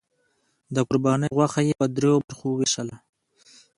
[0.75, 2.95] د قربانۍ غوښه یې په دریو برخو وویشله.